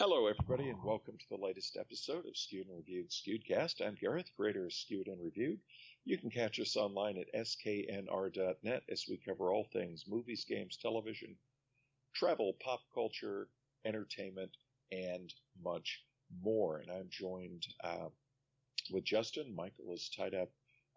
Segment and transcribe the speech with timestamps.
[0.00, 3.84] Hello, everybody, and welcome to the latest episode of Skewed and Reviewed Skewedcast.
[3.84, 5.58] I'm Gareth, creator of Skewed and Reviewed.
[6.04, 11.34] You can catch us online at sknr.net as we cover all things movies, games, television,
[12.14, 13.48] travel, pop culture,
[13.84, 14.52] entertainment,
[14.92, 15.34] and
[15.64, 16.04] much
[16.44, 16.78] more.
[16.78, 18.10] And I'm joined uh,
[18.92, 19.52] with Justin.
[19.52, 20.50] Michael is tied up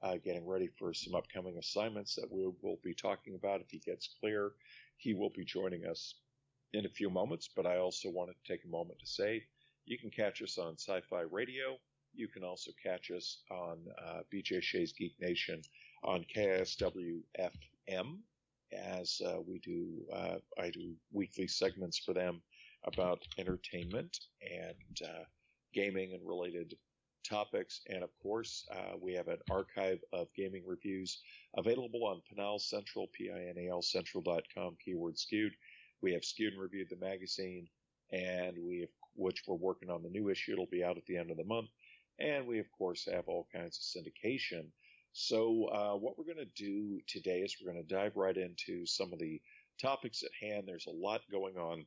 [0.03, 3.61] uh, getting ready for some upcoming assignments that we will be talking about.
[3.61, 4.51] If he gets clear,
[4.97, 6.13] he will be joining us
[6.73, 9.43] in a few moments, but I also wanted to take a moment to say
[9.85, 11.77] you can catch us on Sci Fi Radio.
[12.13, 15.61] You can also catch us on uh, BJ Shea's Geek Nation
[16.03, 18.17] on KSW FM
[18.73, 22.41] as uh, we do, uh, I do weekly segments for them
[22.85, 25.23] about entertainment and uh,
[25.73, 26.75] gaming and related
[27.27, 27.81] topics.
[27.89, 31.21] And of course, uh, we have an archive of gaming reviews
[31.57, 35.53] available on Pinal Central, P-I-N-A-L Central.com, keyword skewed.
[36.01, 37.67] We have Skewed and Reviewed the magazine,
[38.11, 40.53] and we have, which we're working on the new issue.
[40.53, 41.69] It'll be out at the end of the month.
[42.19, 44.67] And we, of course, have all kinds of syndication.
[45.13, 48.85] So, uh, what we're going to do today is we're going to dive right into
[48.85, 49.41] some of the
[49.81, 50.63] topics at hand.
[50.67, 51.85] There's a lot going on.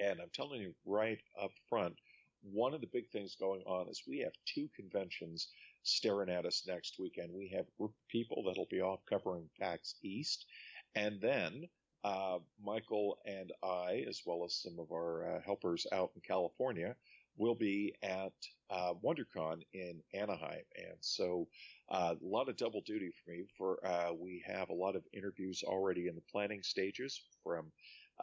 [0.00, 1.94] And I'm telling you right up front,
[2.42, 5.48] one of the big things going on is we have two conventions
[5.82, 7.32] staring at us next weekend.
[7.32, 10.46] We have group of people that'll be off covering PAX East,
[10.94, 11.68] and then
[12.04, 16.94] uh, Michael and I, as well as some of our uh, helpers out in California,
[17.36, 18.32] will be at
[18.70, 21.48] uh, WonderCon in Anaheim, and so
[21.90, 23.44] uh, a lot of double duty for me.
[23.58, 27.72] For uh, we have a lot of interviews already in the planning stages from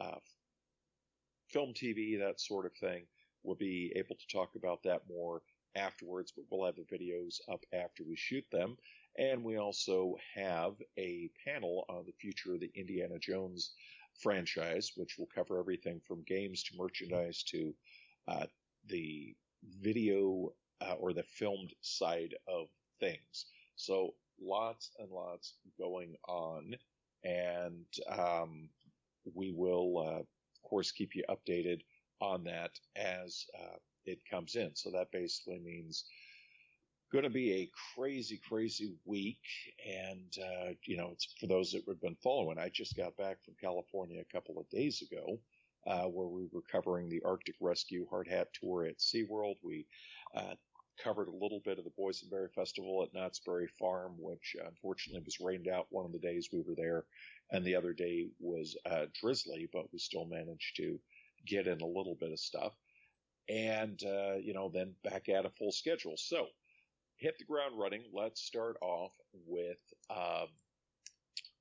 [0.00, 0.18] uh,
[1.48, 3.04] film, TV, that sort of thing.
[3.42, 5.42] We'll be able to talk about that more
[5.76, 8.76] afterwards, but we'll have the videos up after we shoot them.
[9.18, 13.72] And we also have a panel on the future of the Indiana Jones
[14.20, 17.74] franchise, which will cover everything from games to merchandise to
[18.28, 18.46] uh,
[18.88, 19.34] the
[19.80, 22.68] video uh, or the filmed side of
[23.00, 23.46] things.
[23.76, 26.74] So lots and lots going on,
[27.24, 28.68] and um,
[29.34, 31.80] we will, uh, of course, keep you updated
[32.20, 34.74] on that as uh, it comes in.
[34.74, 36.04] So that basically means
[37.12, 39.40] going to be a crazy, crazy week.
[39.86, 42.58] And, uh, you know, it's for those that have been following.
[42.58, 45.38] I just got back from California a couple of days ago.
[45.84, 49.56] Uh, where we were covering the Arctic Rescue Hard Hat Tour at SeaWorld.
[49.64, 49.84] We
[50.32, 50.54] uh,
[51.02, 55.40] covered a little bit of the Boysenberry Festival at Knott's Berry Farm, which unfortunately was
[55.40, 57.04] rained out one of the days we were there,
[57.50, 61.00] and the other day was uh, drizzly, but we still managed to
[61.46, 62.74] get in a little bit of stuff.
[63.48, 66.14] And, uh, you know, then back at a full schedule.
[66.16, 66.46] So,
[67.22, 68.02] hit the ground running.
[68.12, 69.12] Let's start off
[69.46, 69.78] with
[70.10, 70.48] um,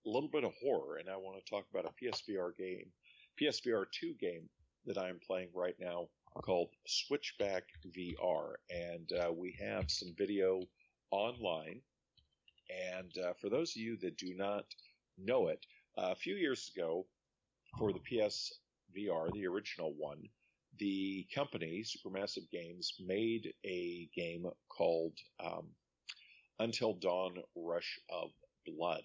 [0.05, 2.87] a little bit of horror, and I want to talk about a PSVR game,
[3.39, 4.49] PSVR 2 game
[4.87, 6.07] that I'm playing right now
[6.43, 7.63] called Switchback
[7.95, 8.53] VR.
[8.71, 10.61] And uh, we have some video
[11.11, 11.81] online.
[12.97, 14.65] And uh, for those of you that do not
[15.19, 15.63] know it,
[15.95, 17.05] a few years ago,
[17.77, 20.23] for the PSVR, the original one,
[20.79, 25.67] the company, Supermassive Games, made a game called um,
[26.59, 28.31] Until Dawn Rush of
[28.65, 29.03] Blood.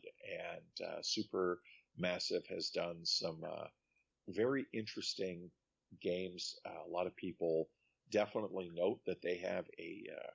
[0.49, 3.67] And uh, Supermassive has done some uh,
[4.29, 5.51] very interesting
[6.03, 6.57] games.
[6.67, 7.69] Uh, a lot of people
[8.11, 10.31] definitely note that they have a uh,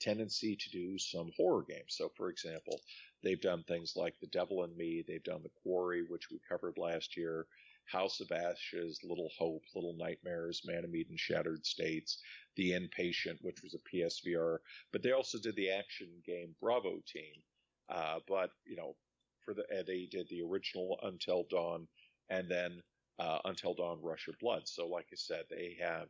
[0.00, 1.96] tendency to do some horror games.
[1.96, 2.80] So, for example,
[3.22, 6.78] they've done things like The Devil and Me, they've done The Quarry, which we covered
[6.78, 7.46] last year.
[7.90, 12.18] House of Ashes, Little Hope, Little Nightmares, Man of Medan, Shattered States,
[12.56, 14.58] The Inpatient, which was a PSVR,
[14.92, 17.42] but they also did the action game Bravo Team.
[17.88, 18.96] Uh, but you know,
[19.44, 21.86] for the uh, they did the original Until Dawn,
[22.30, 22.82] and then
[23.18, 24.62] uh, Until Dawn Rush of Blood.
[24.66, 26.08] So, like I said, they have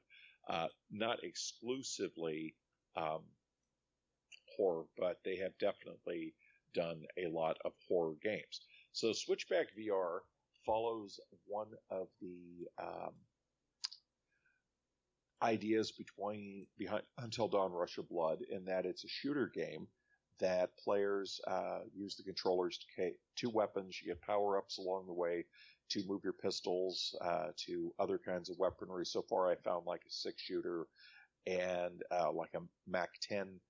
[0.49, 2.55] uh, not exclusively
[2.97, 3.23] um,
[4.57, 6.35] horror, but they have definitely
[6.75, 8.61] done a lot of horror games.
[8.93, 10.21] So, Switchback VR
[10.67, 13.13] follows one of the um,
[15.43, 19.87] ideas between behind Until Dawn Rush of Blood in that it's a shooter game
[20.41, 23.99] that players uh, use the controllers to two weapons.
[24.03, 25.45] You get power ups along the way
[25.91, 29.07] to move your pistols uh, to other kinds of weaponry.
[29.07, 30.87] So far, I found like a six shooter
[31.47, 33.61] and uh, like a Mac 10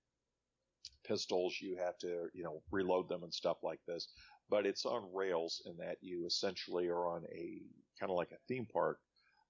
[1.05, 1.57] pistols.
[1.61, 4.09] You have to you know reload them and stuff like this
[4.51, 7.63] but it's on rails in that you essentially are on a
[7.99, 8.99] kind of like a theme park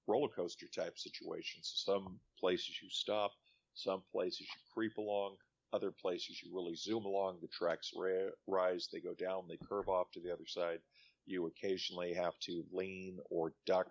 [0.06, 1.62] roller coaster type situation.
[1.62, 3.32] So some places you stop,
[3.74, 5.36] some places you creep along,
[5.72, 7.38] other places you really zoom along.
[7.42, 10.78] The tracks ra- rise, they go down, they curve off to the other side.
[11.26, 13.88] You occasionally have to lean or duck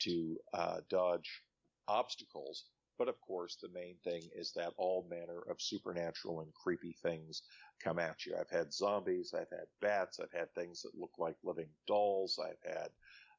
[0.00, 1.42] to uh, dodge
[1.88, 2.64] obstacles.
[2.98, 7.42] But of course, the main thing is that all manner of supernatural and creepy things
[7.82, 8.34] come at you.
[8.38, 12.72] I've had zombies, I've had bats, I've had things that look like living dolls, I've
[12.72, 12.88] had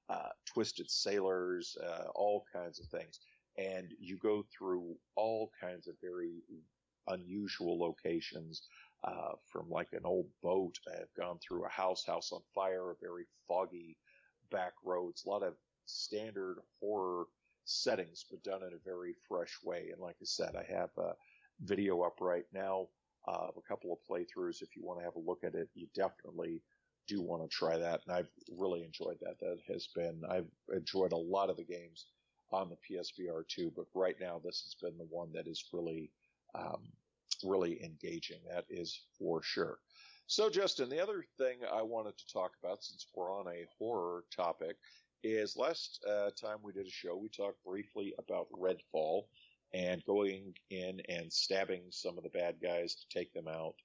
[0.10, 3.20] uh, twisted sailors, uh, all kinds of things.
[3.58, 6.44] And you go through all kinds of very
[7.08, 8.68] unusual locations,
[9.04, 10.80] uh, from like an old boat.
[10.92, 13.98] I've gone through a house, house on fire, a very foggy
[14.52, 15.54] back roads, a lot of
[15.86, 17.26] standard horror
[17.66, 19.90] settings, but done in a very fresh way.
[19.92, 21.14] And like I said, I have a
[21.64, 22.88] video up right now
[23.27, 24.62] uh, a couple of playthroughs.
[24.62, 26.62] If you want to have a look at it, you definitely
[27.07, 28.01] do want to try that.
[28.07, 29.39] And I've really enjoyed that.
[29.39, 32.07] That has been, I've enjoyed a lot of the games
[32.51, 36.12] on the PSVR 2, but right now this has been the one that is really,
[36.54, 36.83] um,
[37.44, 38.39] really engaging.
[38.50, 39.80] That is for sure.
[40.28, 44.24] So, Justin, the other thing I wanted to talk about, since we're on a horror
[44.36, 44.78] topic,
[45.24, 49.24] is last uh, time we did a show, we talked briefly about Redfall
[49.75, 53.75] and going in and stabbing some of the bad guys to take them out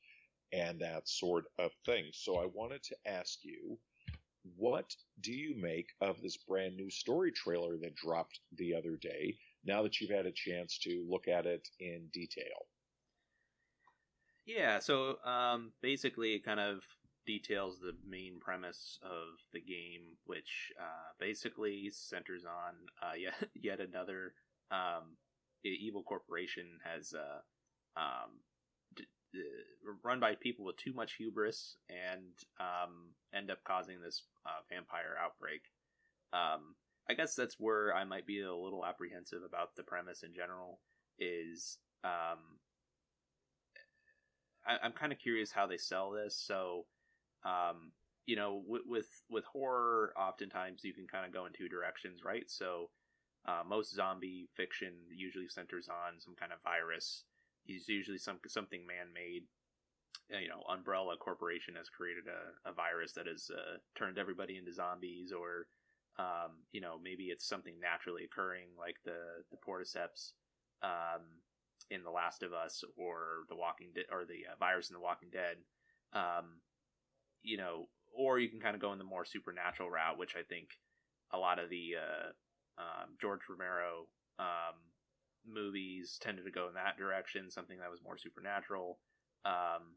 [0.52, 2.04] and that sort of thing.
[2.12, 3.76] So I wanted to ask you,
[4.56, 9.37] what do you make of this brand new story trailer that dropped the other day
[9.64, 12.66] now that you've had a chance to look at it in detail?
[14.46, 16.82] Yeah, so um, basically, it kind of
[17.26, 23.81] details the main premise of the game, which uh, basically centers on uh, yet yet
[23.81, 24.34] another
[24.70, 25.16] um,
[25.68, 28.40] evil corporation has uh, um,
[28.94, 29.42] d- d-
[30.02, 35.16] run by people with too much hubris and um, end up causing this uh, vampire
[35.22, 35.62] outbreak.
[36.32, 36.76] Um,
[37.08, 40.80] I guess that's where I might be a little apprehensive about the premise in general.
[41.18, 42.58] Is um,
[44.66, 46.36] I, am kind of curious how they sell this.
[46.36, 46.86] So,
[47.44, 47.92] um,
[48.26, 52.20] you know, with, with, with horror, oftentimes you can kind of go in two directions,
[52.24, 52.44] right?
[52.48, 52.90] So,
[53.46, 57.25] uh, most zombie fiction usually centers on some kind of virus.
[57.66, 59.44] It's usually some something man made.
[60.32, 64.56] Uh, you know, Umbrella Corporation has created a, a virus that has uh, turned everybody
[64.56, 65.66] into zombies, or
[66.19, 70.32] um, you know, maybe it's something naturally occurring like the the Cordyceps.
[70.82, 71.43] Um,
[71.90, 75.00] in The Last of Us or The Walking Dead or the uh, virus in The
[75.00, 75.56] Walking Dead.
[76.12, 76.62] Um,
[77.43, 80.43] you know, or you can kind of go in the more supernatural route, which I
[80.43, 80.69] think
[81.32, 82.28] a lot of the uh,
[82.81, 84.06] um, George Romero
[84.38, 84.81] um,
[85.47, 88.99] movies tended to go in that direction, something that was more supernatural.
[89.44, 89.97] Um,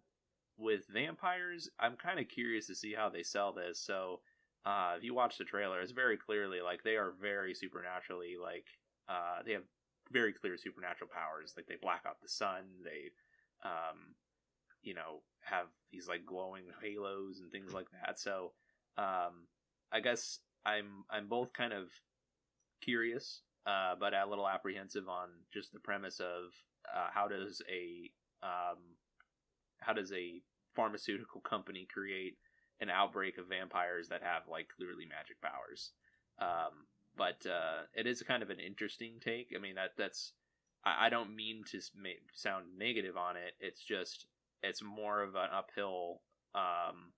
[0.57, 3.79] with vampires, I'm kind of curious to see how they sell this.
[3.79, 4.19] So,
[4.65, 8.65] uh, if you watch the trailer, it's very clearly like they are very supernaturally like
[9.09, 9.63] uh, they have
[10.11, 11.53] very clear supernatural powers.
[11.55, 12.63] Like they black out the sun.
[12.83, 13.11] They,
[13.67, 14.15] um,
[14.81, 18.19] you know, have these like glowing halos and things like that.
[18.19, 18.53] So,
[18.97, 19.47] um,
[19.91, 21.89] I guess I'm I'm both kind of
[22.83, 26.51] curious, uh, but a little apprehensive on just the premise of
[26.93, 28.11] uh, how does a
[28.45, 28.77] um,
[29.79, 30.41] how does a
[30.75, 32.37] pharmaceutical company create
[32.81, 35.91] an outbreak of vampires that have like clearly magic powers.
[36.39, 39.53] Um, but uh, it is kind of an interesting take.
[39.55, 40.33] I mean that that's
[40.83, 41.79] I, I don't mean to
[42.33, 43.53] sound negative on it.
[43.59, 44.25] It's just
[44.61, 46.21] it's more of an uphill.
[46.55, 47.13] Um,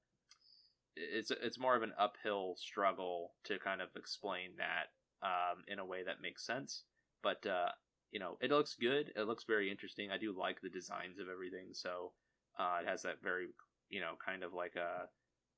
[0.95, 4.91] it's it's more of an uphill struggle to kind of explain that
[5.23, 6.83] um, in a way that makes sense.
[7.23, 7.69] But uh,
[8.11, 9.11] you know, it looks good.
[9.15, 10.11] It looks very interesting.
[10.11, 11.69] I do like the designs of everything.
[11.73, 12.11] So
[12.59, 13.47] uh, it has that very
[13.89, 15.07] you know kind of like a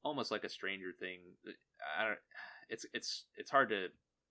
[0.04, 1.20] almost like a Stranger Thing.
[2.00, 2.20] I don't.
[2.70, 3.88] It's it's it's hard to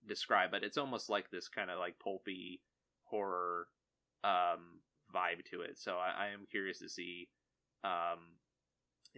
[0.07, 2.61] describe, but it's almost like this kind of like pulpy
[3.03, 3.67] horror
[4.23, 4.81] um,
[5.13, 5.77] vibe to it.
[5.77, 7.29] So I, I am curious to see
[7.83, 8.37] um,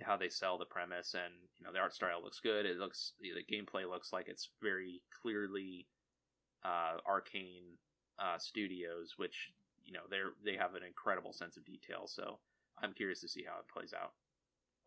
[0.02, 2.66] how they sell the premise, and you know the art style looks good.
[2.66, 5.88] It looks the gameplay looks like it's very clearly
[6.64, 7.78] uh, Arkane
[8.20, 9.52] uh, Studios, which
[9.86, 12.08] you know they're they have an incredible sense of detail.
[12.08, 12.40] So
[12.82, 14.14] I'm curious to see how it plays out.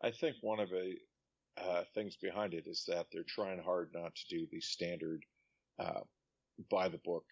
[0.01, 0.95] I think one of the
[1.57, 5.23] uh, things behind it is that they're trying hard not to do the standard
[5.79, 6.01] uh,
[6.69, 7.25] by the book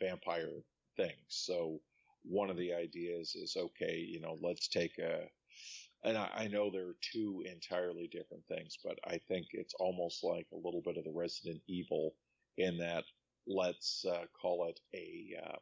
[0.00, 0.62] vampire
[0.96, 1.16] things.
[1.28, 1.80] So
[2.22, 5.24] one of the ideas is okay, you know, let's take a,
[6.04, 10.22] and I, I, know there are two entirely different things, but I think it's almost
[10.22, 12.14] like a little bit of the Resident Evil
[12.58, 13.04] in that
[13.46, 15.56] let's uh, call it a uh,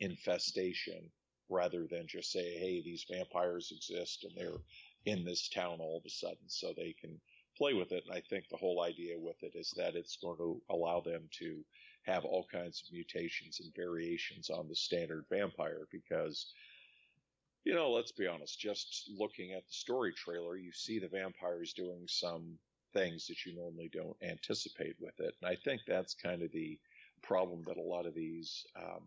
[0.00, 1.10] infestation
[1.48, 4.60] rather than just say, hey, these vampires exist and they're
[5.06, 7.18] in this town all of a sudden, so they can
[7.56, 8.04] play with it.
[8.06, 11.28] And I think the whole idea with it is that it's going to allow them
[11.38, 11.64] to
[12.04, 16.52] have all kinds of mutations and variations on the standard vampire because,
[17.64, 21.72] you know, let's be honest, just looking at the story trailer, you see the vampires
[21.72, 22.58] doing some
[22.94, 25.34] things that you normally don't anticipate with it.
[25.42, 26.78] And I think that's kind of the
[27.22, 29.02] problem that a lot of these, um,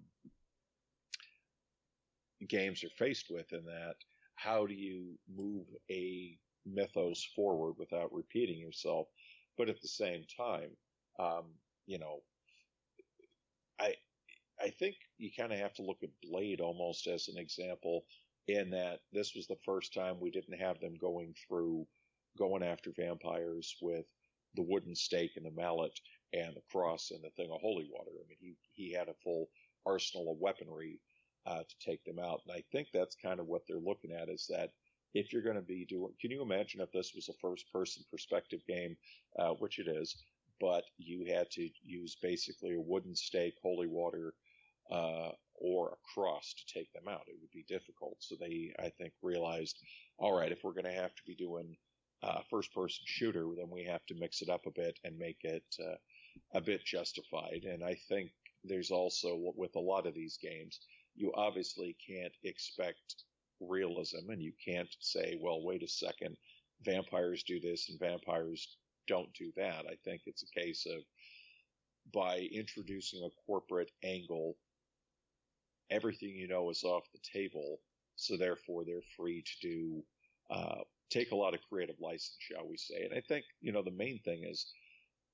[2.48, 3.96] games are faced with in that
[4.36, 9.08] how do you move a mythos forward without repeating yourself?
[9.58, 10.72] But at the same time,
[11.20, 11.46] um,
[11.86, 12.22] you know,
[13.80, 13.94] I
[14.60, 18.06] I think you kind of have to look at Blade almost as an example
[18.48, 21.86] in that this was the first time we didn't have them going through
[22.38, 24.06] going after vampires with
[24.56, 25.98] the wooden stake and the mallet
[26.34, 28.12] and the cross and the thing of holy water.
[28.14, 29.50] I mean, he he had a full
[29.86, 31.00] arsenal of weaponry
[31.46, 34.30] uh, to take them out, and I think that's kind of what they're looking at
[34.30, 34.72] is that
[35.14, 38.62] if you're going to be doing, can you imagine if this was a first-person perspective
[38.68, 38.96] game,
[39.38, 40.24] uh, which it is,
[40.60, 44.34] but you had to use basically a wooden stake, holy water,
[44.90, 47.24] uh, or a cross to take them out.
[47.28, 48.18] It would be difficult.
[48.20, 49.78] So they, I think, realized,
[50.18, 51.76] all right, if we're going to have to be doing
[52.24, 55.40] uh, first person shooter, then we have to mix it up a bit and make
[55.44, 55.96] it uh,
[56.54, 57.66] a bit justified.
[57.68, 58.32] And I think
[58.64, 60.80] there's also, with a lot of these games,
[61.16, 63.24] you obviously can't expect
[63.60, 66.38] realism and you can't say, well, wait a second,
[66.84, 69.86] vampires do this and vampires don't do that.
[69.90, 71.02] I think it's a case of
[72.14, 74.58] by introducing a corporate angle,
[75.90, 77.80] everything you know is off the table.
[78.16, 80.04] So therefore, they're free to do
[80.50, 83.04] uh, take a lot of creative license, shall we say.
[83.04, 84.74] And I think, you know, the main thing is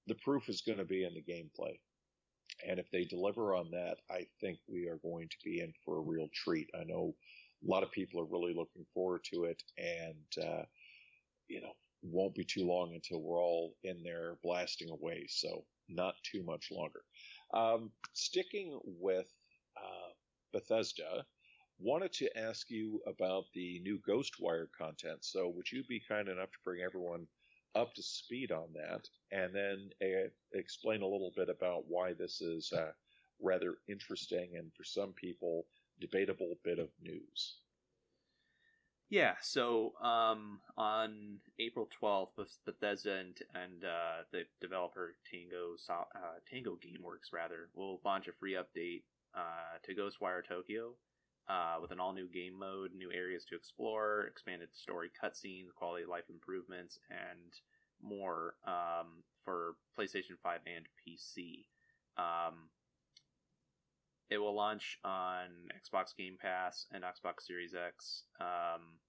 [0.07, 1.79] the proof is going to be in the gameplay.
[2.67, 5.97] And if they deliver on that, I think we are going to be in for
[5.97, 6.69] a real treat.
[6.79, 7.13] I know
[7.63, 10.63] a lot of people are really looking forward to it, and, uh,
[11.47, 15.27] you know, won't be too long until we're all in there blasting away.
[15.29, 17.01] So, not too much longer.
[17.53, 19.27] Um, sticking with
[19.77, 20.11] uh,
[20.51, 21.25] Bethesda,
[21.79, 25.19] wanted to ask you about the new Ghostwire content.
[25.23, 27.27] So, would you be kind enough to bring everyone
[27.75, 32.41] up to speed on that, and then uh, explain a little bit about why this
[32.41, 32.93] is a
[33.39, 35.67] rather interesting and, for some people,
[35.99, 37.57] debatable bit of news?
[39.09, 42.31] Yeah, so um, on April 12th,
[42.65, 46.03] Bethesda and, and uh, the developer Tango uh,
[46.51, 49.03] Tango GameWorks rather will launch a free update
[49.33, 50.95] uh, to Ghostwire Tokyo
[51.49, 56.03] uh, with an all new game mode, new areas to explore, expanded story cutscenes, quality
[56.03, 57.53] of life improvements, and
[58.01, 61.65] more um, for PlayStation 5 and PC.
[62.17, 62.69] Um,
[64.29, 68.99] it will launch on Xbox Game Pass and Xbox Series X um,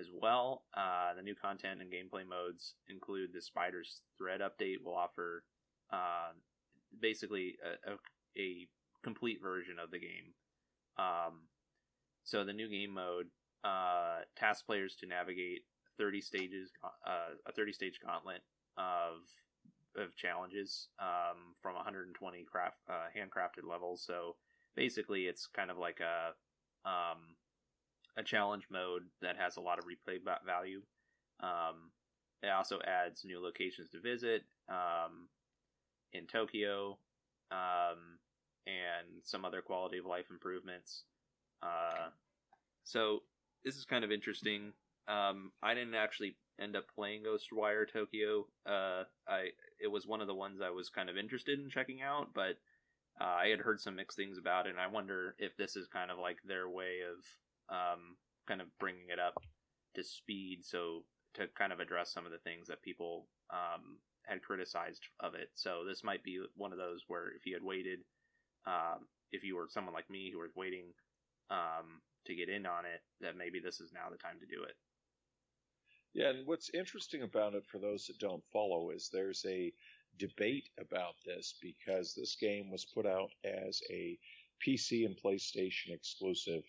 [0.00, 0.64] as well.
[0.76, 5.44] Uh, the new content and gameplay modes include the Spider's Thread update, will offer
[5.92, 6.32] uh,
[7.00, 7.96] basically a, a,
[8.36, 8.68] a
[9.04, 10.34] complete version of the game.
[10.98, 11.42] Um,
[12.24, 13.26] so the new game mode
[13.64, 15.62] uh, tasks players to navigate
[15.98, 18.42] 30 stages, uh, a 30 stage gauntlet
[18.76, 19.28] of
[19.94, 24.02] of challenges um, from 120 craft uh, handcrafted levels.
[24.02, 24.36] So
[24.74, 27.36] basically, it's kind of like a um,
[28.16, 30.82] a challenge mode that has a lot of replay value.
[31.40, 31.90] Um,
[32.42, 35.28] it also adds new locations to visit um,
[36.12, 36.98] in Tokyo
[37.50, 38.18] um,
[38.66, 41.04] and some other quality of life improvements.
[41.62, 42.08] Uh,
[42.84, 43.20] so
[43.64, 44.72] this is kind of interesting.
[45.08, 48.46] Um, I didn't actually end up playing Ghostwire Tokyo.
[48.66, 49.50] Uh, I
[49.80, 52.58] it was one of the ones I was kind of interested in checking out, but
[53.20, 55.86] uh, I had heard some mixed things about it, and I wonder if this is
[55.88, 58.16] kind of like their way of um,
[58.46, 59.34] kind of bringing it up
[59.94, 61.04] to speed, so
[61.34, 65.50] to kind of address some of the things that people um, had criticized of it.
[65.54, 68.00] So this might be one of those where if you had waited,
[68.66, 70.92] um, if you were someone like me who was waiting
[71.52, 74.62] um, to get in on it, that maybe this is now the time to do
[74.62, 74.74] it.
[76.14, 79.72] Yeah, and what's interesting about it for those that don't follow is there's a
[80.18, 84.18] debate about this because this game was put out as a
[84.66, 86.62] PC and PlayStation exclusive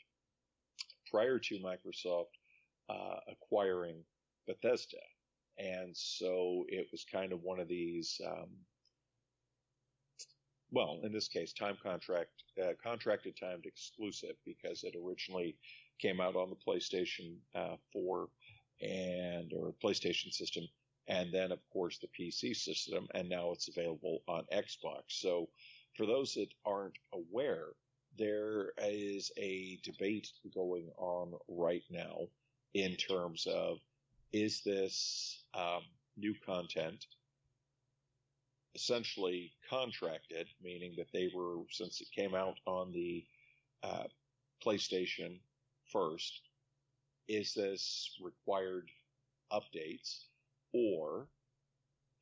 [1.11, 2.33] prior to Microsoft
[2.89, 4.03] uh, acquiring
[4.47, 4.97] Bethesda.
[5.57, 8.49] And so it was kind of one of these um,
[10.73, 15.55] well, in this case, time contract, uh, contracted timed exclusive because it originally
[15.99, 18.27] came out on the PlayStation uh, 4
[18.81, 20.63] and or PlayStation system,
[21.07, 25.03] and then of course the PC system, and now it's available on Xbox.
[25.09, 25.47] So,
[25.95, 27.67] for those that aren't aware,
[28.17, 32.27] there is a debate going on right now
[32.73, 33.77] in terms of
[34.31, 35.83] is this um,
[36.17, 37.05] new content
[38.75, 43.25] essentially contracted, meaning that they were, since it came out on the
[43.83, 44.05] uh,
[44.65, 45.39] PlayStation
[45.91, 46.41] first,
[47.27, 48.89] is this required
[49.51, 50.25] updates
[50.73, 51.27] or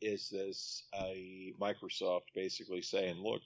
[0.01, 3.41] is this a Microsoft basically saying, look,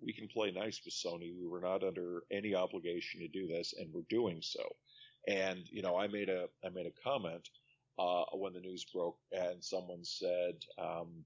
[0.00, 1.34] we can play nice with Sony.
[1.38, 4.62] We were not under any obligation to do this, and we're doing so.
[5.26, 7.48] And you know, I made a I made a comment
[7.98, 11.24] uh, when the news broke, and someone said, um,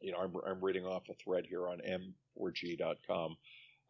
[0.00, 1.80] you know, I'm, I'm reading off a thread here on
[2.38, 3.36] N4G.com.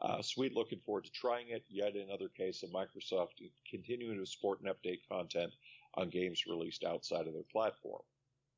[0.00, 1.64] Uh, sweet, looking forward to trying it.
[1.68, 5.52] Yet another case of Microsoft continuing to support and update content
[5.94, 8.02] on games released outside of their platform.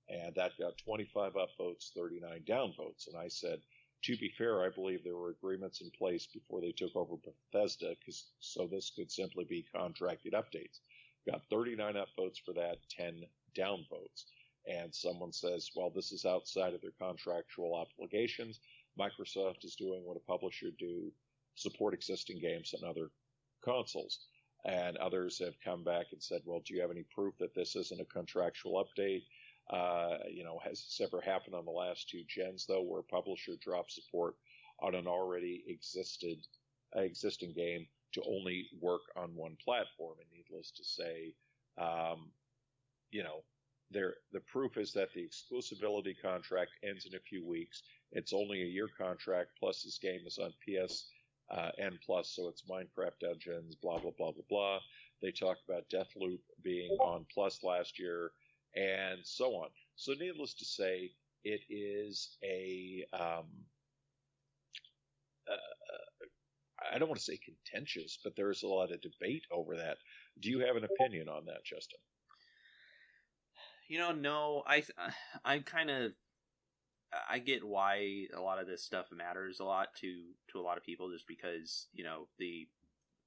[0.09, 3.07] And that got 25 upvotes, 39 downvotes.
[3.07, 3.61] And I said,
[4.03, 7.17] to be fair, I believe there were agreements in place before they took over
[7.53, 7.95] Bethesda,
[8.41, 10.81] so this could simply be contracted updates.
[11.31, 13.23] Got 39 upvotes for that, 10
[13.57, 14.25] downvotes.
[14.71, 18.61] And someone says, well, this is outside of their contractual obligations.
[18.99, 21.11] Microsoft is doing what a publisher do,
[21.55, 23.11] support existing games on other
[23.65, 24.21] consoles.
[24.65, 27.75] And others have come back and said, well, do you have any proof that this
[27.77, 29.23] isn't a contractual update?
[29.71, 33.05] Uh, you know, has this ever happened on the last two gens though, where a
[33.05, 34.35] publisher drops support
[34.81, 36.39] on an already existed
[36.97, 40.17] uh, existing game to only work on one platform?
[40.21, 41.35] And needless to say,
[41.79, 42.31] um,
[43.11, 43.43] you know,
[43.91, 47.83] there the proof is that the exclusivity contract ends in a few weeks.
[48.13, 49.51] It's only a year contract.
[49.59, 51.07] Plus, this game is on PS
[51.51, 53.75] uh, N plus, so it's Minecraft Dungeons.
[53.77, 54.79] Blah blah blah blah blah.
[55.23, 58.33] They talk about Deathloop being on Plus last year
[58.75, 59.69] and so on.
[59.97, 61.11] So, needless to say,
[61.45, 63.47] it is a um,
[65.51, 65.57] uh,
[66.93, 69.99] I don't want to say contentious, but there's a lot of debate over that.
[70.41, 72.01] Do you have an opinion on that, Justin?
[73.91, 74.85] You know, no, I
[75.45, 76.13] I kind of
[77.29, 80.77] I get why a lot of this stuff matters a lot to to a lot
[80.77, 82.69] of people, just because you know the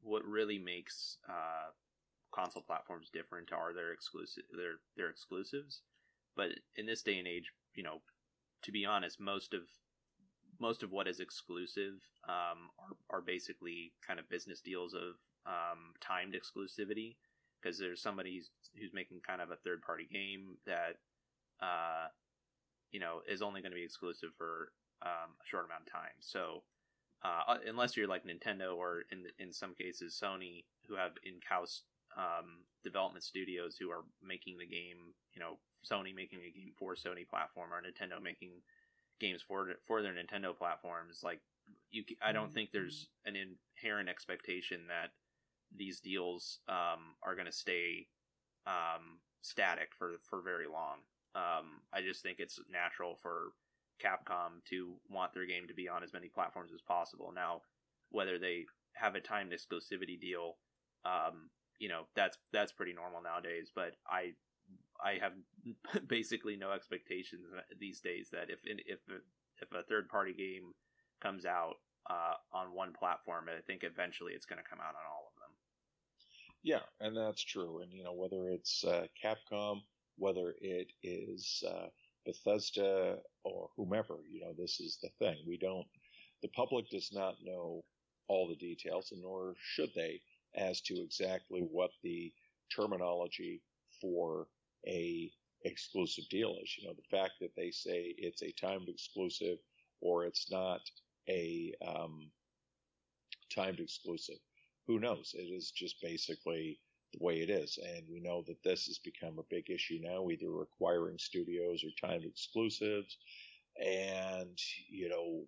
[0.02, 1.72] what really makes uh,
[2.34, 5.82] console platforms different are their exclusive their their exclusives.
[6.34, 8.02] But in this day and age, you know,
[8.62, 9.64] to be honest, most of
[10.62, 15.16] most of what is exclusive um, are, are basically kind of business deals of
[15.46, 17.18] um, timed exclusivity
[17.64, 20.98] because there's somebody who's, who's making kind of a third party game that
[21.62, 22.08] uh,
[22.92, 24.72] you know is only going to be exclusive for
[25.02, 26.18] um, a short amount of time.
[26.20, 26.64] So
[27.24, 31.84] uh, unless you're like Nintendo or in in some cases Sony, who have in-house
[32.18, 35.58] um, development studios who are making the game, you know,
[35.90, 38.52] Sony making a game for Sony platform or Nintendo making
[39.20, 41.22] games for for their Nintendo platforms.
[41.24, 41.40] Like
[41.92, 45.12] you, I don't think there's an inherent expectation that
[45.76, 48.08] these deals um, are going to stay
[48.68, 51.00] um, static for for very long.
[51.36, 53.54] Um, I just think it's natural for
[54.04, 57.32] Capcom to want their game to be on as many platforms as possible.
[57.34, 57.62] Now,
[58.10, 60.58] whether they have a timed exclusivity deal
[61.06, 63.72] um, you know that's that's pretty normal nowadays.
[63.74, 64.34] But I
[65.04, 65.34] I have
[66.08, 67.46] basically no expectations
[67.80, 69.00] these days that if if
[69.62, 70.74] if a third party game
[71.22, 71.76] comes out
[72.10, 75.23] uh, on one platform, I think eventually it's going to come out on all.
[76.64, 77.82] Yeah, and that's true.
[77.82, 79.82] And you know whether it's uh, Capcom,
[80.18, 81.88] whether it is uh,
[82.26, 85.38] Bethesda or whomever, you know this is the thing.
[85.48, 85.88] We don't.
[86.42, 87.84] The public does not know
[88.30, 90.22] all the details, and nor should they
[90.56, 92.34] as to exactly what the
[92.76, 93.62] terminology
[94.02, 94.48] for
[94.88, 95.32] a
[95.64, 96.78] exclusive deal is.
[96.78, 99.58] You know, the fact that they say it's a timed exclusive
[100.02, 100.82] or it's not
[101.30, 102.30] a um,
[103.54, 104.40] timed exclusive.
[104.88, 105.36] Who knows?
[105.38, 106.80] It is just basically
[107.14, 107.80] the way it is.
[107.82, 112.08] And we know that this has become a big issue now, either requiring studios or
[112.08, 113.18] timed exclusives.
[113.84, 114.58] And,
[114.90, 115.46] you know,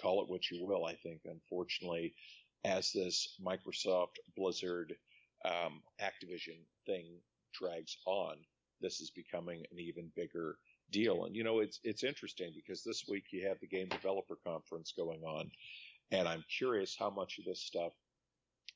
[0.00, 0.84] call it what you will.
[0.84, 2.14] I think, unfortunately,
[2.64, 4.94] as this Microsoft Blizzard
[5.44, 7.06] um, Activision thing
[7.52, 8.36] drags on,
[8.80, 10.58] this is becoming an even bigger
[10.90, 11.24] deal.
[11.24, 14.92] And you know, it's it's interesting because this week you have the Game Developer Conference
[14.96, 15.50] going on,
[16.10, 17.92] and I'm curious how much of this stuff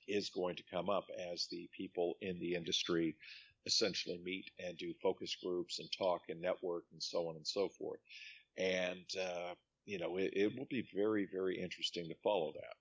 [0.08, 3.16] is going to come up as the people in the industry
[3.66, 7.68] essentially meet and do focus groups and talk and network and so on and so
[7.68, 8.00] forth.
[8.58, 12.74] And uh, you know, it, it will be very very interesting to follow that.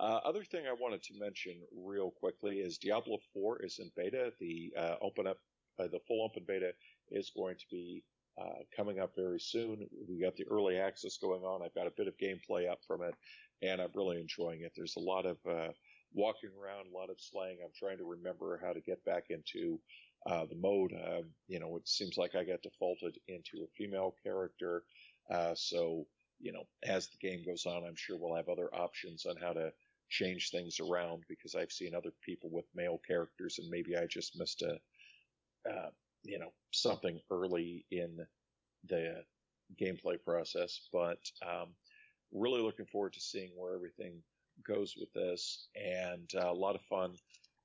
[0.00, 4.32] Uh, other thing I wanted to mention real quickly is Diablo 4 is in beta.
[4.40, 5.36] The uh, open up,
[5.78, 6.72] uh, the full open beta
[7.10, 8.02] is going to be
[8.40, 9.86] uh, coming up very soon.
[10.08, 11.60] We got the early access going on.
[11.62, 13.14] I've got a bit of gameplay up from it,
[13.60, 14.72] and I'm really enjoying it.
[14.74, 15.68] There's a lot of uh,
[16.12, 17.58] walking around, a lot of slang.
[17.62, 19.80] I'm trying to remember how to get back into
[20.26, 20.92] uh, the mode.
[20.92, 24.84] Um, you know, it seems like I got defaulted into a female character,
[25.54, 26.06] so
[26.40, 29.52] you know, as the game goes on, I'm sure we'll have other options on how
[29.52, 29.72] to
[30.08, 34.38] change things around because I've seen other people with male characters and maybe I just
[34.38, 34.78] missed a,
[35.70, 35.90] uh,
[36.24, 38.18] you know, something early in
[38.88, 39.22] the
[39.80, 40.88] gameplay process.
[40.92, 41.68] But um,
[42.32, 44.22] really looking forward to seeing where everything
[44.64, 47.14] goes with this, and uh, a lot of fun.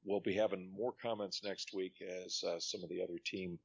[0.03, 3.57] We'll be having more comments next week as uh, some of the other team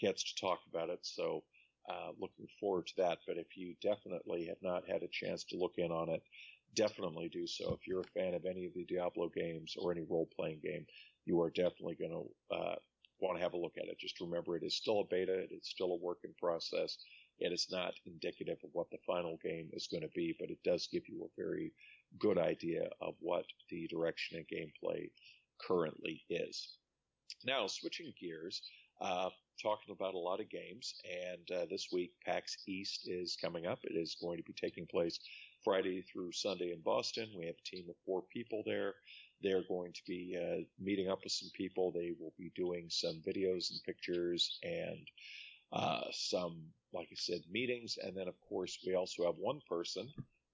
[0.00, 1.00] gets to talk about it.
[1.02, 1.42] So,
[1.88, 3.18] uh, looking forward to that.
[3.26, 6.22] But if you definitely have not had a chance to look in on it,
[6.74, 7.72] definitely do so.
[7.72, 10.86] If you're a fan of any of the Diablo games or any role playing game,
[11.24, 12.12] you are definitely going
[12.50, 12.74] to uh,
[13.20, 13.98] want to have a look at it.
[13.98, 15.34] Just remember, it is still a beta.
[15.34, 16.98] It is still a work in process.
[17.38, 20.58] It is not indicative of what the final game is going to be, but it
[20.64, 21.72] does give you a very
[22.18, 25.10] good idea of what the direction and gameplay
[25.60, 26.78] currently is.
[27.44, 28.62] Now, switching gears,
[29.00, 29.30] uh,
[29.62, 33.78] talking about a lot of games, and uh, this week PAX East is coming up.
[33.84, 35.18] It is going to be taking place
[35.64, 37.28] Friday through Sunday in Boston.
[37.36, 38.94] We have a team of four people there.
[39.42, 41.92] They're going to be uh, meeting up with some people.
[41.92, 45.06] They will be doing some videos and pictures and
[45.72, 46.60] uh, some,
[46.92, 47.98] like I said, meetings.
[48.02, 50.08] And then, of course, we also have one person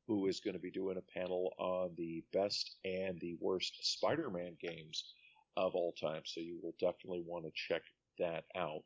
[0.07, 4.31] who is going to be doing a panel on the best and the worst Spider
[4.31, 5.15] Man games
[5.57, 6.23] of all time.
[6.25, 7.83] So you will definitely want to check
[8.19, 8.85] that out.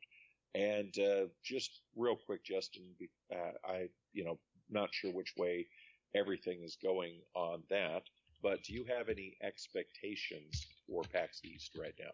[0.54, 2.84] And uh, just real quick, Justin,
[3.32, 4.38] uh, I, you know,
[4.70, 5.66] not sure which way
[6.14, 8.02] everything is going on that,
[8.42, 12.10] but do you have any expectations for PAX East right now?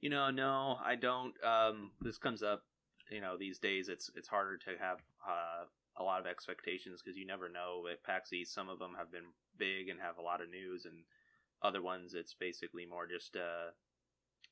[0.00, 1.34] You know, no, I don't.
[1.44, 2.62] Um, this comes up,
[3.10, 3.88] you know, these days.
[3.88, 5.64] It's it's harder to have uh,
[6.00, 7.84] a lot of expectations because you never know.
[7.90, 10.86] At PAX East, some of them have been big and have a lot of news,
[10.86, 11.04] and
[11.62, 13.70] other ones it's basically more just uh,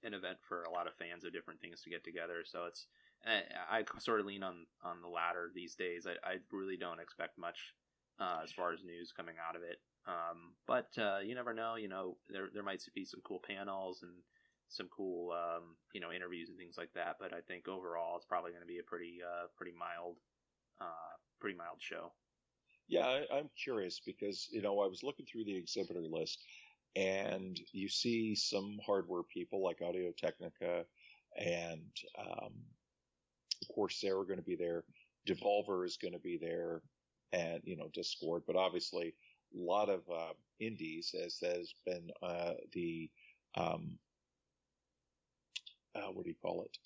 [0.05, 2.45] an event for a lot of fans of different things to get together.
[2.45, 2.87] So it's
[3.27, 6.07] I, I sort of lean on on the latter these days.
[6.07, 7.75] I, I really don't expect much
[8.21, 9.81] uh, as far as news coming out of it.
[10.07, 11.77] Um, but uh, you never know.
[11.77, 14.13] You know, there there might be some cool panels and
[14.69, 17.17] some cool um, you know interviews and things like that.
[17.19, 20.17] But I think overall, it's probably going to be a pretty uh, pretty mild
[20.81, 22.13] uh, pretty mild show.
[22.89, 26.39] Yeah, I, I'm curious because you know I was looking through the exhibitor list,
[26.97, 30.85] and you see some hardware people like Audio Technica,
[31.37, 32.53] and um,
[33.75, 34.85] Corsair are going to be there.
[35.29, 36.81] Devolver is going to be there,
[37.33, 39.15] and you know Discord, but obviously
[39.55, 43.11] a lot of uh, indies, as has been uh, the
[43.57, 43.99] um,
[45.95, 46.79] uh, what do you call it?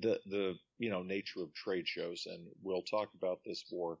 [0.00, 3.98] The the you know nature of trade shows, and we'll talk about this more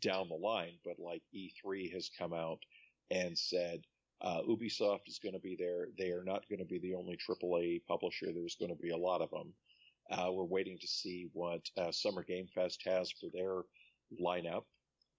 [0.00, 0.74] down the line.
[0.84, 2.58] But like E3 has come out
[3.10, 3.80] and said
[4.20, 5.88] uh, Ubisoft is going to be there.
[5.96, 8.26] They are not going to be the only AAA publisher.
[8.32, 9.54] There's going to be a lot of them.
[10.10, 13.62] Uh, we're waiting to see what uh, Summer Game Fest has for their
[14.20, 14.64] lineup,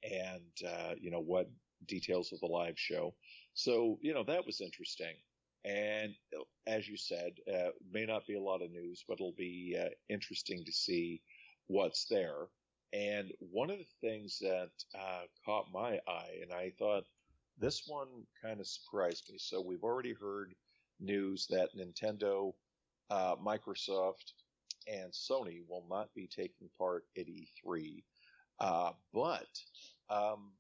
[0.03, 1.49] and uh, you know what
[1.87, 3.13] details of the live show.
[3.53, 5.15] So, you know, that was interesting.
[5.65, 6.13] And
[6.67, 9.89] as you said, uh, may not be a lot of news, but it'll be uh,
[10.09, 11.21] interesting to see
[11.67, 12.47] what's there.
[12.93, 17.03] And one of the things that uh, caught my eye, and I thought
[17.59, 18.07] this one
[18.41, 19.37] kind of surprised me.
[19.37, 20.55] So we've already heard
[20.99, 22.53] news that Nintendo,
[23.09, 24.33] uh, Microsoft,
[24.87, 28.03] and Sony will not be taking part at E3.
[28.59, 29.47] Uh, but
[30.09, 30.51] um,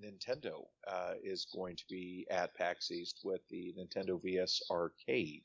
[0.00, 5.44] Nintendo uh, is going to be at PAX East with the Nintendo VS Arcade.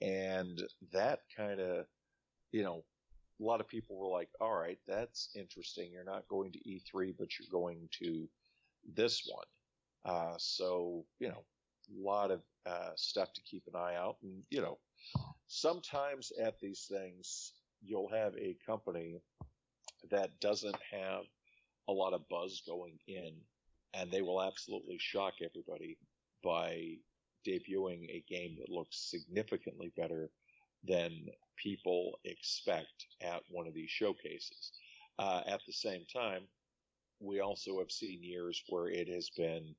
[0.00, 1.86] And that kind of,
[2.50, 2.84] you know,
[3.40, 5.90] a lot of people were like, all right, that's interesting.
[5.92, 8.28] You're not going to E3, but you're going to
[8.94, 9.46] this one.
[10.04, 11.44] Uh, so, you know,
[11.90, 14.16] a lot of uh, stuff to keep an eye out.
[14.22, 14.78] And, you know,
[15.46, 19.20] sometimes at these things, you'll have a company
[20.10, 21.22] that doesn't have
[21.88, 23.32] a lot of buzz going in
[23.94, 25.98] and they will absolutely shock everybody
[26.42, 26.96] by
[27.46, 30.30] debuting a game that looks significantly better
[30.84, 31.26] than
[31.56, 34.72] people expect at one of these showcases.
[35.18, 36.42] Uh, at the same time,
[37.20, 39.74] we also have seen years where it has been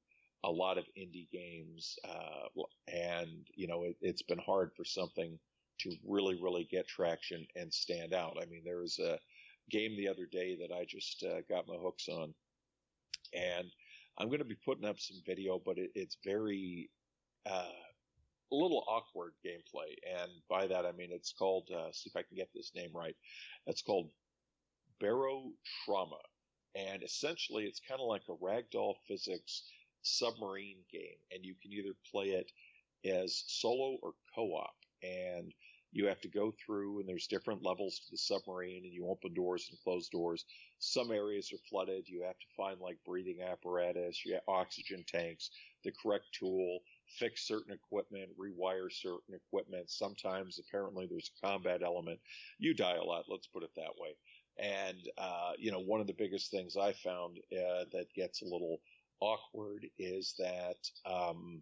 [0.46, 5.38] a lot of indie games, uh, and you know it, has been hard for something
[5.80, 8.38] to really, really get traction and stand out.
[8.42, 9.18] I mean, there was a
[9.70, 12.34] game the other day that I just uh, got my hooks on,
[13.34, 13.68] and
[14.18, 16.90] I'm going to be putting up some video, but it, it's very
[17.50, 17.70] uh,
[18.52, 21.70] a little awkward gameplay, and by that I mean it's called.
[21.74, 23.16] Uh, see if I can get this name right.
[23.66, 24.10] It's called
[25.00, 25.52] Barrow
[25.86, 26.22] Trauma,
[26.76, 29.64] and essentially it's kind of like a ragdoll physics
[30.04, 32.52] submarine game, and you can either play it
[33.06, 35.52] as solo or co-op, and
[35.94, 39.34] you have to go through and there's different levels to the submarine and you open
[39.34, 40.46] doors and close doors.
[40.80, 42.10] Some areas are flooded.
[42.10, 45.52] You have to find like breathing apparatus, you have oxygen tanks,
[45.84, 49.90] the correct tool, fix certain equipment, rewire certain equipment.
[49.90, 52.20] Sometimes apparently there's a combat element.
[52.58, 54.18] You die a lot, let's put it that way.
[54.58, 58.46] And, uh, you know, one of the biggest things I found uh, that gets a
[58.46, 58.82] little
[59.20, 61.62] awkward is that, um,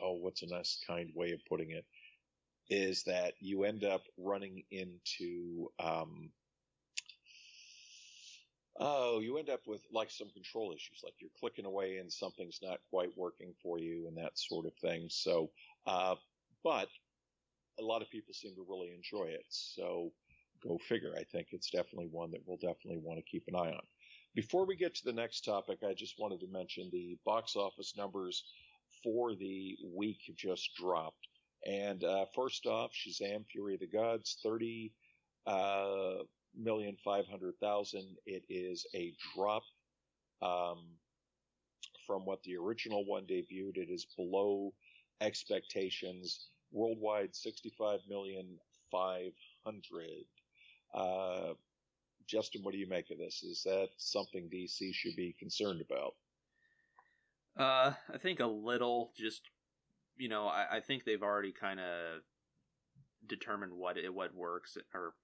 [0.00, 1.84] oh, what's a nice kind way of putting it?
[2.74, 6.30] Is that you end up running into, um,
[8.80, 12.60] oh, you end up with like some control issues, like you're clicking away and something's
[12.62, 15.08] not quite working for you and that sort of thing.
[15.10, 15.50] So,
[15.86, 16.14] uh,
[16.64, 16.88] but
[17.78, 19.44] a lot of people seem to really enjoy it.
[19.50, 20.10] So
[20.66, 21.12] go figure.
[21.14, 23.86] I think it's definitely one that we'll definitely want to keep an eye on.
[24.34, 27.92] Before we get to the next topic, I just wanted to mention the box office
[27.98, 28.44] numbers
[29.02, 31.28] for the week just dropped.
[31.66, 34.92] And uh, first off, Shazam: Fury of the Gods, thirty
[35.46, 36.24] uh,
[36.58, 38.16] million five hundred thousand.
[38.26, 39.62] It is a drop
[40.40, 40.84] um,
[42.06, 43.76] from what the original one debuted.
[43.76, 44.72] It is below
[45.20, 46.48] expectations.
[46.72, 48.58] Worldwide, sixty-five million
[48.90, 49.32] five
[49.64, 50.24] hundred.
[50.92, 51.54] Uh,
[52.26, 53.42] Justin, what do you make of this?
[53.42, 56.14] Is that something DC should be concerned about?
[57.58, 59.12] Uh, I think a little.
[59.16, 59.42] Just
[60.22, 62.22] you know, I, I think they've already kind of
[63.26, 65.14] determined what it what works, or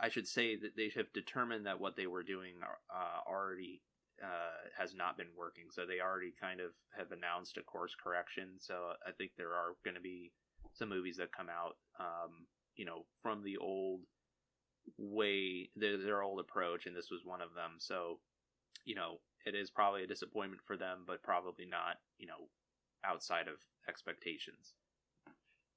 [0.00, 3.82] I should say that they have determined that what they were doing uh, already
[4.22, 5.64] uh, has not been working.
[5.72, 8.50] So they already kind of have announced a course correction.
[8.60, 10.30] So I think there are going to be
[10.72, 14.02] some movies that come out, um, you know, from the old
[14.96, 17.72] way, their, their old approach, and this was one of them.
[17.78, 18.20] So,
[18.84, 22.46] you know, it is probably a disappointment for them, but probably not, you know,
[23.04, 23.56] outside of
[23.88, 24.74] expectations.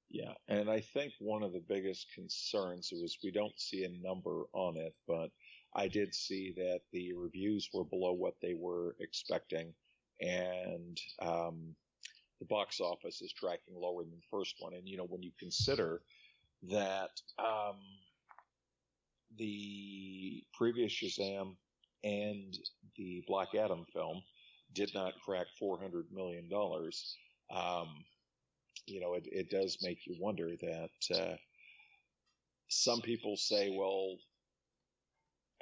[0.10, 4.44] Yeah, and I think one of the biggest concerns was we don't see a number
[4.54, 5.32] on it, but
[5.76, 9.74] I did see that the reviews were below what they were expecting,
[10.22, 11.76] and um,
[12.40, 14.74] the box office is tracking lower than the first one.
[14.74, 16.02] And you know, when you consider
[16.70, 17.76] that um,
[19.38, 21.56] the previous Shazam
[22.04, 22.58] and
[22.96, 24.22] the Black Adam film
[24.74, 27.18] did not crack four hundred million dollars.
[27.50, 28.04] Um,
[28.86, 31.36] you know, it, it does make you wonder that uh,
[32.70, 34.16] some people say, well,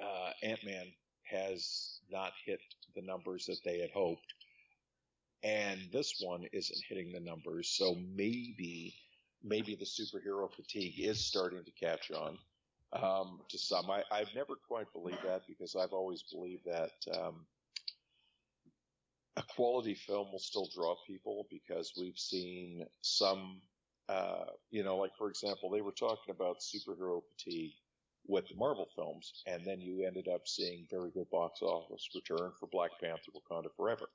[0.02, 0.86] uh, Ant Man
[1.24, 2.60] has not hit
[2.96, 4.34] the numbers that they had hoped,
[5.44, 7.70] and this one isn't hitting the numbers.
[7.70, 8.94] So maybe,
[9.44, 12.38] maybe the superhero fatigue is starting to catch on
[12.94, 13.90] um, to some.
[13.90, 17.46] I, have never quite believed that because I've always believed that um,
[19.38, 23.62] a quality film will still draw people because we've seen some,
[24.08, 27.74] uh, you know, like for example, they were talking about superhero fatigue
[28.28, 32.52] with the Marvel films, and then you ended up seeing very good box office return
[32.60, 34.08] for Black Panther: Wakanda Forever.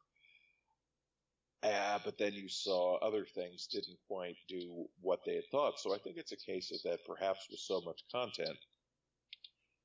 [1.62, 5.78] Uh, but then you saw other things didn't quite do what they had thought.
[5.78, 8.56] So I think it's a case of that perhaps with so much content,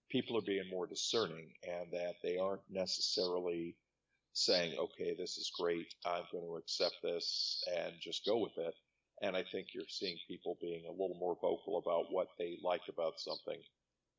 [0.09, 3.75] people are being more discerning and that they aren't necessarily
[4.35, 5.87] saying, okay, this is great.
[6.05, 8.73] I'm going to accept this and just go with it.
[9.21, 12.89] And I think you're seeing people being a little more vocal about what they liked
[12.89, 13.59] about something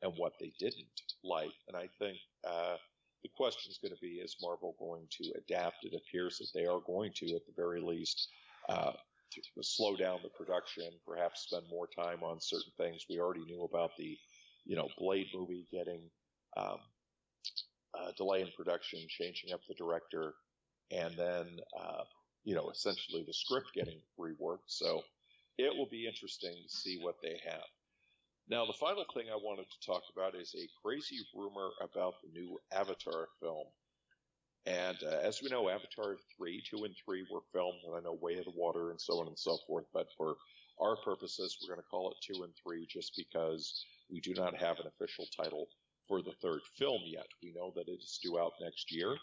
[0.03, 0.87] and what they didn't
[1.23, 1.53] like.
[1.69, 2.17] And I think,
[2.49, 2.77] uh,
[3.23, 5.85] the question is going to be, is Marvel going to adapt?
[5.85, 8.29] It appears that they are going to, at the very least,
[8.69, 8.93] uh,
[9.61, 13.05] slow down the production, perhaps spend more time on certain things.
[13.11, 14.17] We already knew about the,
[14.65, 16.03] you know, Blade movie getting
[16.57, 16.79] um,
[18.17, 20.35] delay in production, changing up the director,
[20.91, 22.03] and then, uh,
[22.45, 24.67] you know, essentially the script getting reworked.
[24.67, 25.03] So
[25.59, 27.65] it will be interesting to see what they have.
[28.49, 32.31] Now, the final thing I wanted to talk about is a crazy rumor about the
[32.39, 33.67] new Avatar film.
[34.67, 38.19] And uh, as we know, Avatar 3, 2, and 3 were filmed, and I know
[38.21, 40.37] Way of the Water and so on and so forth, but for
[40.81, 44.57] our purposes, we're going to call it 2 and 3 just because we do not
[44.57, 45.69] have an official title
[46.09, 47.27] for the third film yet.
[47.43, 49.17] We know that it is due out next year,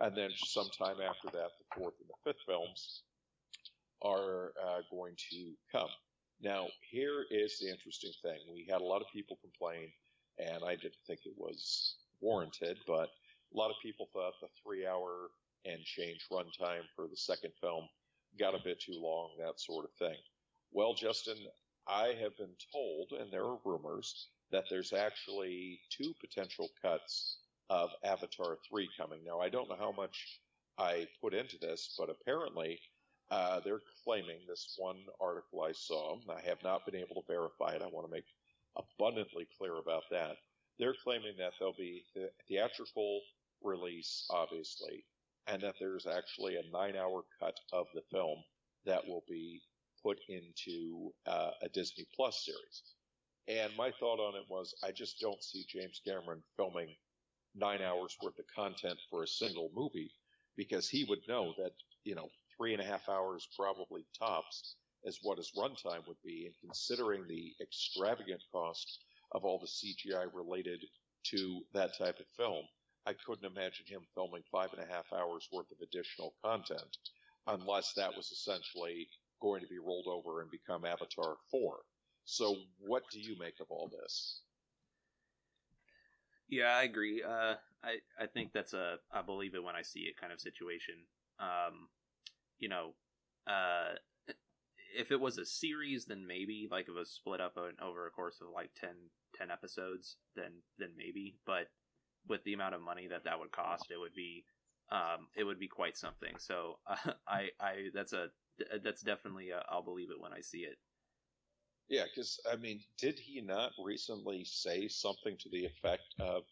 [0.00, 3.02] and then sometime after that, the fourth and the fifth films
[4.02, 5.90] are uh, going to come.
[6.42, 8.38] Now, here is the interesting thing.
[8.52, 9.92] We had a lot of people complain,
[10.38, 13.10] and I didn't think it was warranted, but
[13.52, 15.28] a lot of people thought the three hour
[15.66, 17.84] and change runtime for the second film
[18.38, 20.16] got a bit too long, that sort of thing.
[20.72, 21.36] Well, Justin,
[21.86, 27.90] I have been told, and there are rumors, that there's actually two potential cuts of
[28.04, 29.20] Avatar 3 coming.
[29.24, 30.40] Now, I don't know how much
[30.78, 32.80] I put into this, but apparently
[33.30, 36.16] uh, they're claiming this one article I saw.
[36.28, 37.82] I have not been able to verify it.
[37.82, 38.24] I want to make
[38.76, 40.36] abundantly clear about that.
[40.78, 43.20] They're claiming that there'll be the theatrical
[43.62, 45.04] release, obviously,
[45.46, 48.38] and that there's actually a nine-hour cut of the film
[48.86, 49.60] that will be
[50.02, 52.82] put into uh, a Disney Plus series.
[53.50, 56.94] And my thought on it was, I just don't see James Cameron filming
[57.56, 60.12] nine hours worth of content for a single movie
[60.56, 61.72] because he would know that,
[62.04, 66.46] you know, three and a half hours probably tops is what his runtime would be.
[66.46, 69.00] And considering the extravagant cost
[69.32, 70.84] of all the CGI related
[71.32, 72.64] to that type of film,
[73.04, 76.98] I couldn't imagine him filming five and a half hours worth of additional content
[77.48, 79.08] unless that was essentially
[79.42, 81.80] going to be rolled over and become Avatar 4.
[82.24, 84.40] So, what do you make of all this?
[86.48, 87.22] Yeah, I agree.
[87.22, 90.40] Uh, I I think that's a I believe it when I see it kind of
[90.40, 90.94] situation.
[91.38, 91.88] Um,
[92.58, 92.94] you know,
[93.46, 93.94] uh,
[94.96, 98.10] if it was a series, then maybe like if it was split up over a
[98.10, 98.90] course of like 10,
[99.36, 101.36] 10 episodes, then then maybe.
[101.46, 101.68] But
[102.28, 104.44] with the amount of money that that would cost, it would be
[104.90, 106.34] um, it would be quite something.
[106.38, 108.28] So uh, I I that's a
[108.84, 110.76] that's definitely i will believe it when I see it.
[111.90, 116.44] Yeah, because I mean, did he not recently say something to the effect of,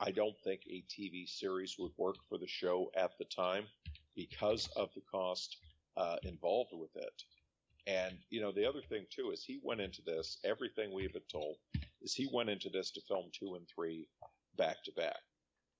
[0.00, 3.68] "I don't think a TV series would work for the show at the time
[4.16, 5.58] because of the cost
[5.98, 7.22] uh, involved with it."
[7.86, 10.38] And you know, the other thing too is he went into this.
[10.44, 11.58] Everything we've been told
[12.00, 14.08] is he went into this to film two and three
[14.56, 15.20] back to back.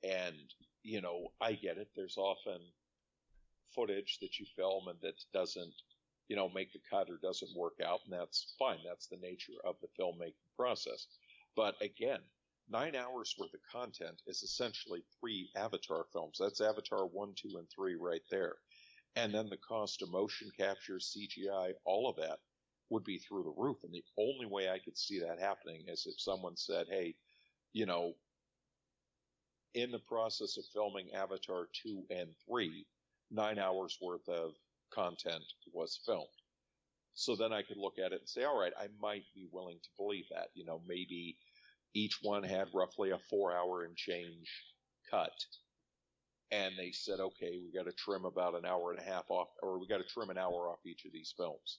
[0.05, 0.37] And
[0.83, 1.89] you know, I get it.
[1.97, 2.61] There's often
[3.75, 5.75] footage that you film and that doesn't
[6.29, 8.79] you know, make the cut or doesn't work out, and that's fine.
[8.85, 11.07] That's the nature of the filmmaking process.
[11.55, 12.21] But again,
[12.69, 16.39] nine hours worth of content is essentially three Avatar films.
[16.41, 18.57] That's Avatar 1, 2, and 3 right there.
[19.15, 22.39] And then the cost of motion capture, CGI, all of that
[22.91, 23.79] would be through the roof.
[23.83, 27.15] And the only way I could see that happening is if someone said, hey,
[27.73, 28.15] you know,
[29.75, 32.87] in the process of filming Avatar 2 and 3,
[33.31, 34.55] nine hours worth of
[34.91, 36.27] content was filmed.
[37.15, 39.79] So then I could look at it and say, all right, I might be willing
[39.83, 40.49] to believe that.
[40.55, 41.37] You know, maybe
[41.95, 44.49] each one had roughly a four hour and change
[45.11, 45.33] cut.
[46.53, 49.49] And they said, okay, we got to trim about an hour and a half off,
[49.63, 51.79] or we got to trim an hour off each of these films.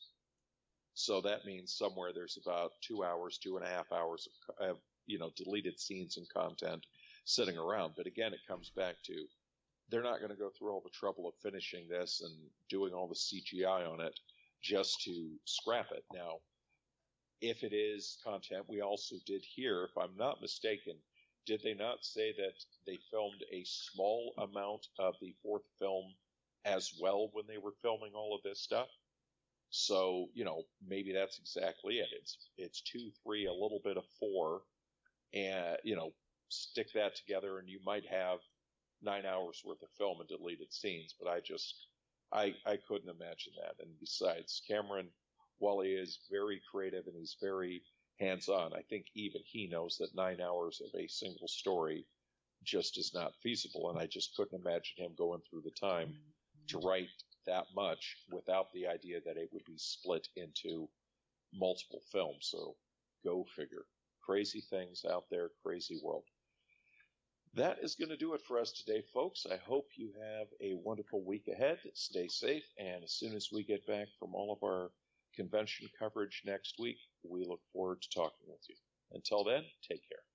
[0.94, 4.28] So that means somewhere there's about two hours, two and a half hours
[4.60, 6.84] of, of you know, deleted scenes and content
[7.26, 7.94] sitting around.
[7.96, 9.14] But again, it comes back to
[9.90, 12.34] they're not going to go through all the trouble of finishing this and
[12.70, 14.20] doing all the CGI on it
[14.62, 16.04] just to scrap it.
[16.14, 16.40] Now,
[17.42, 20.96] if it is content, we also did hear, if I'm not mistaken,
[21.46, 22.54] did they not say that
[22.86, 26.14] they filmed a small amount of the fourth film
[26.66, 28.90] as well when they were filming all of this stuff?
[29.70, 32.08] So, you know, maybe that's exactly it.
[32.20, 34.62] It's it's two, three, a little bit of four,
[35.34, 36.12] and you know,
[36.50, 38.40] stick that together, and you might have
[39.02, 41.88] nine hours worth of film and deleted scenes, but I just
[42.32, 43.84] I I couldn't imagine that.
[43.84, 45.10] And besides, Cameron,
[45.60, 47.84] while he is very creative and he's very
[48.20, 52.06] hands on, I think even he knows that nine hours of a single story
[52.64, 53.90] just is not feasible.
[53.90, 56.16] And I just couldn't imagine him going through the time
[56.68, 56.88] to mm-hmm.
[56.88, 57.10] write
[57.46, 60.90] that much without the idea that it would be split into
[61.54, 62.50] multiple films.
[62.52, 62.76] So
[63.24, 63.86] go figure.
[64.22, 66.26] Crazy things out there, crazy world.
[67.54, 69.46] That is going to do it for us today, folks.
[69.50, 71.80] I hope you have a wonderful week ahead.
[71.94, 74.92] Stay safe, and as soon as we get back from all of our
[75.36, 78.76] convention coverage next week, we look forward to talking with you.
[79.12, 80.27] Until then, take care.